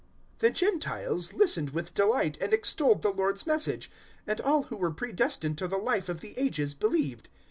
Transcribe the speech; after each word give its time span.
'"013:048 0.39 0.39
The 0.39 0.49
Gentiles 0.49 1.33
listened 1.33 1.69
with 1.69 1.93
delight 1.93 2.35
and 2.41 2.53
extolled 2.53 3.03
the 3.03 3.11
Lord's 3.11 3.45
Message; 3.45 3.91
and 4.25 4.41
all 4.41 4.63
who 4.63 4.77
were 4.77 4.89
pre 4.89 5.11
destined 5.11 5.59
to 5.59 5.67
the 5.67 5.77
Life 5.77 6.09
of 6.09 6.21
the 6.21 6.33
Ages 6.39 6.73
believed. 6.73 7.29